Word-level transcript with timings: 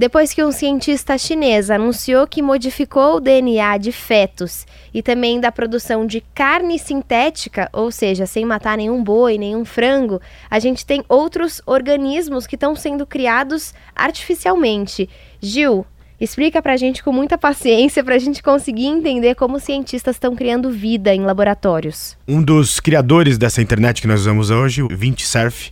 Depois 0.00 0.32
que 0.32 0.42
um 0.42 0.50
cientista 0.50 1.18
chinês 1.18 1.70
anunciou 1.70 2.26
que 2.26 2.40
modificou 2.40 3.16
o 3.16 3.20
DNA 3.20 3.76
de 3.76 3.92
fetos 3.92 4.66
e 4.94 5.02
também 5.02 5.38
da 5.38 5.52
produção 5.52 6.06
de 6.06 6.22
carne 6.34 6.78
sintética, 6.78 7.68
ou 7.70 7.90
seja, 7.90 8.24
sem 8.24 8.46
matar 8.46 8.78
nenhum 8.78 9.04
boi, 9.04 9.36
nenhum 9.36 9.62
frango, 9.62 10.18
a 10.50 10.58
gente 10.58 10.86
tem 10.86 11.04
outros 11.06 11.60
organismos 11.66 12.46
que 12.46 12.54
estão 12.54 12.74
sendo 12.74 13.04
criados 13.04 13.74
artificialmente. 13.94 15.06
Gil, 15.38 15.84
explica 16.18 16.62
pra 16.62 16.78
gente 16.78 17.02
com 17.02 17.12
muita 17.12 17.36
paciência 17.36 18.02
pra 18.02 18.18
gente 18.18 18.42
conseguir 18.42 18.86
entender 18.86 19.34
como 19.34 19.60
cientistas 19.60 20.16
estão 20.16 20.34
criando 20.34 20.70
vida 20.70 21.14
em 21.14 21.26
laboratórios. 21.26 22.16
Um 22.26 22.42
dos 22.42 22.80
criadores 22.80 23.36
dessa 23.36 23.60
internet 23.60 24.00
que 24.00 24.08
nós 24.08 24.20
usamos 24.20 24.48
hoje, 24.48 24.82
o 24.82 24.88
Surf, 25.18 25.70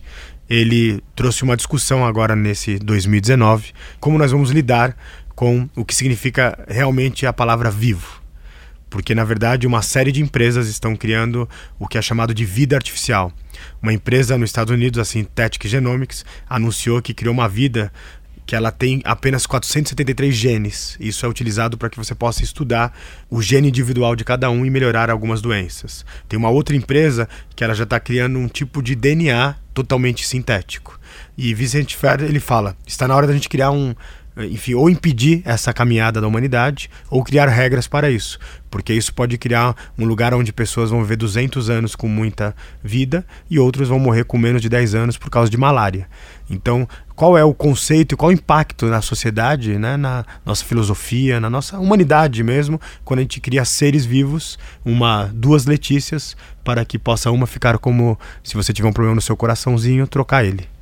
ele 0.49 1.01
trouxe 1.15 1.43
uma 1.43 1.55
discussão 1.55 2.05
agora 2.05 2.35
nesse 2.35 2.79
2019, 2.79 3.71
como 3.99 4.17
nós 4.17 4.31
vamos 4.31 4.49
lidar 4.49 4.97
com 5.35 5.69
o 5.75 5.85
que 5.85 5.95
significa 5.95 6.65
realmente 6.67 7.25
a 7.25 7.31
palavra 7.31 7.69
vivo. 7.69 8.19
Porque, 8.89 9.13
na 9.13 9.23
verdade, 9.23 9.67
uma 9.67 9.83
série 9.83 10.11
de 10.11 10.21
empresas 10.21 10.67
estão 10.67 10.95
criando 10.95 11.47
o 11.77 11.87
que 11.87 11.97
é 11.97 12.01
chamado 12.01 12.33
de 12.33 12.43
vida 12.43 12.75
artificial. 12.75 13.31
Uma 13.81 13.93
empresa 13.93 14.37
nos 14.37 14.49
Estados 14.49 14.73
Unidos, 14.73 14.99
a 14.99 15.05
Synthetic 15.05 15.67
Genomics, 15.67 16.25
anunciou 16.49 16.99
que 17.01 17.13
criou 17.13 17.33
uma 17.33 17.47
vida 17.47 17.93
que 18.49 18.55
ela 18.55 18.71
tem 18.71 18.99
apenas 19.05 19.45
473 19.45 20.33
genes. 20.33 20.97
Isso 20.99 21.23
é 21.23 21.29
utilizado 21.29 21.77
para 21.77 21.87
que 21.87 21.97
você 21.97 22.15
possa 22.15 22.43
estudar 22.43 22.97
o 23.29 23.43
gene 23.43 23.67
individual 23.67 24.15
de 24.15 24.23
cada 24.23 24.49
um 24.49 24.65
e 24.65 24.71
melhorar 24.71 25.11
algumas 25.11 25.39
doenças. 25.39 26.03
Tem 26.27 26.35
uma 26.35 26.49
outra 26.49 26.75
empresa 26.75 27.29
que 27.55 27.63
ela 27.63 27.75
já 27.75 27.83
está 27.83 27.99
criando 27.99 28.39
um 28.39 28.47
tipo 28.47 28.81
de 28.81 28.95
DNA 28.95 29.55
totalmente 29.71 30.25
sintético. 30.25 30.99
E 31.37 31.53
Vicente 31.53 31.95
Ferrer 31.95 32.27
ele 32.27 32.39
fala: 32.39 32.75
está 32.87 33.07
na 33.07 33.15
hora 33.15 33.27
da 33.27 33.33
gente 33.33 33.47
criar 33.47 33.69
um, 33.69 33.93
enfim, 34.45 34.73
ou 34.73 34.89
impedir 34.89 35.41
essa 35.45 35.73
caminhada 35.73 36.21
da 36.21 36.27
humanidade 36.27 36.89
ou 37.09 37.23
criar 37.23 37.47
regras 37.47 37.87
para 37.87 38.09
isso, 38.09 38.39
porque 38.69 38.93
isso 38.93 39.13
pode 39.13 39.37
criar 39.37 39.75
um 39.97 40.05
lugar 40.05 40.33
onde 40.33 40.53
pessoas 40.53 40.89
vão 40.89 41.01
viver 41.01 41.17
200 41.17 41.69
anos 41.69 41.95
com 41.95 42.07
muita 42.07 42.55
vida 42.83 43.25
e 43.49 43.59
outros 43.59 43.89
vão 43.89 43.99
morrer 43.99 44.23
com 44.23 44.37
menos 44.37 44.61
de 44.61 44.69
10 44.69 44.95
anos 44.95 45.17
por 45.17 45.29
causa 45.29 45.49
de 45.49 45.57
malária. 45.57 46.07
Então, 46.49 46.87
qual 47.15 47.37
é 47.37 47.43
o 47.43 47.53
conceito 47.53 48.13
e 48.13 48.15
qual 48.15 48.29
o 48.29 48.33
impacto 48.33 48.85
na 48.87 49.01
sociedade, 49.01 49.77
né, 49.77 49.97
na 49.97 50.25
nossa 50.45 50.63
filosofia, 50.63 51.39
na 51.39 51.49
nossa 51.49 51.77
humanidade 51.77 52.43
mesmo, 52.43 52.79
quando 53.03 53.19
a 53.19 53.21
gente 53.23 53.41
cria 53.41 53.65
seres 53.65 54.05
vivos, 54.05 54.57
uma 54.85 55.29
duas 55.33 55.65
Letícias, 55.65 56.35
para 56.63 56.85
que 56.85 56.97
possa 56.97 57.29
uma 57.29 57.45
ficar 57.45 57.77
como 57.77 58.17
se 58.43 58.55
você 58.55 58.71
tiver 58.71 58.87
um 58.87 58.93
problema 58.93 59.15
no 59.15 59.21
seu 59.21 59.35
coraçãozinho, 59.35 60.07
trocar 60.07 60.45
ele. 60.45 60.78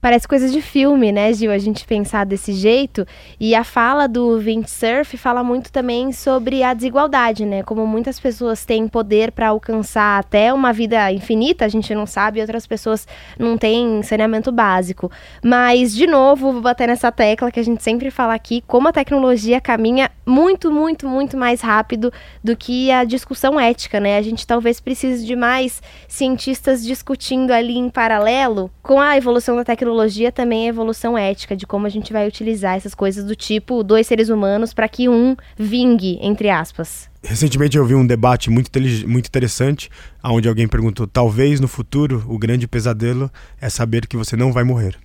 Parece 0.00 0.26
coisa 0.26 0.48
de 0.48 0.62
filme, 0.62 1.12
né, 1.12 1.30
Gil? 1.30 1.52
A 1.52 1.58
gente 1.58 1.84
pensar 1.86 2.24
desse 2.24 2.54
jeito. 2.54 3.06
E 3.38 3.54
a 3.54 3.62
fala 3.62 4.06
do 4.06 4.40
Surf 4.66 5.14
fala 5.18 5.44
muito 5.44 5.70
também 5.70 6.10
sobre 6.10 6.62
a 6.62 6.72
desigualdade, 6.72 7.44
né? 7.44 7.62
Como 7.62 7.86
muitas 7.86 8.18
pessoas 8.18 8.64
têm 8.64 8.88
poder 8.88 9.30
para 9.30 9.48
alcançar 9.48 10.18
até 10.18 10.54
uma 10.54 10.72
vida 10.72 11.12
infinita, 11.12 11.66
a 11.66 11.68
gente 11.68 11.94
não 11.94 12.06
sabe, 12.06 12.38
e 12.38 12.40
outras 12.40 12.66
pessoas 12.66 13.06
não 13.38 13.58
têm 13.58 14.02
saneamento 14.02 14.50
básico. 14.50 15.12
Mas, 15.44 15.94
de 15.94 16.06
novo, 16.06 16.50
vou 16.50 16.62
bater 16.62 16.88
nessa 16.88 17.12
tecla 17.12 17.50
que 17.50 17.60
a 17.60 17.64
gente 17.64 17.82
sempre 17.82 18.10
fala 18.10 18.32
aqui, 18.32 18.64
como 18.66 18.88
a 18.88 18.92
tecnologia 18.92 19.60
caminha 19.60 20.10
muito, 20.24 20.72
muito, 20.72 21.06
muito 21.06 21.36
mais 21.36 21.60
rápido 21.60 22.10
do 22.42 22.56
que 22.56 22.90
a 22.90 23.04
discussão 23.04 23.60
ética, 23.60 24.00
né? 24.00 24.16
A 24.16 24.22
gente 24.22 24.46
talvez 24.46 24.80
precise 24.80 25.26
de 25.26 25.36
mais 25.36 25.82
cientistas 26.08 26.82
discutindo 26.82 27.50
ali 27.50 27.76
em 27.76 27.90
paralelo 27.90 28.70
com 28.82 28.98
a 28.98 29.14
evolução 29.18 29.56
da 29.56 29.64
tecnologia 29.64 29.89
tecnologia 29.90 30.30
também 30.30 30.66
é 30.66 30.68
evolução 30.68 31.18
ética, 31.18 31.56
de 31.56 31.66
como 31.66 31.86
a 31.86 31.88
gente 31.88 32.12
vai 32.12 32.26
utilizar 32.26 32.76
essas 32.76 32.94
coisas 32.94 33.24
do 33.24 33.34
tipo 33.34 33.82
dois 33.82 34.06
seres 34.06 34.28
humanos 34.28 34.72
para 34.72 34.88
que 34.88 35.08
um 35.08 35.36
vingue, 35.56 36.18
entre 36.22 36.48
aspas. 36.48 37.10
Recentemente 37.22 37.76
eu 37.76 37.84
vi 37.84 37.94
um 37.94 38.06
debate 38.06 38.50
muito, 38.50 38.70
muito 39.06 39.26
interessante, 39.26 39.90
onde 40.22 40.48
alguém 40.48 40.68
perguntou: 40.68 41.06
talvez 41.06 41.58
no 41.58 41.66
futuro 41.66 42.24
o 42.28 42.38
grande 42.38 42.68
pesadelo 42.68 43.30
é 43.60 43.68
saber 43.68 44.06
que 44.06 44.16
você 44.16 44.36
não 44.36 44.52
vai 44.52 44.62
morrer. 44.62 44.96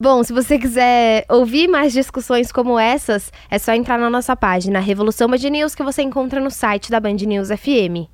Bom, 0.00 0.22
se 0.22 0.32
você 0.32 0.58
quiser 0.58 1.26
ouvir 1.28 1.68
mais 1.68 1.92
discussões 1.92 2.50
como 2.50 2.78
essas, 2.78 3.30
é 3.50 3.58
só 3.58 3.74
entrar 3.74 3.98
na 3.98 4.08
nossa 4.08 4.34
página 4.34 4.80
Revolução 4.80 5.28
Band 5.28 5.50
News 5.50 5.74
que 5.74 5.82
você 5.82 6.02
encontra 6.02 6.40
no 6.40 6.50
site 6.50 6.90
da 6.90 7.00
Band 7.00 7.16
News 7.26 7.48
FM. 7.48 8.08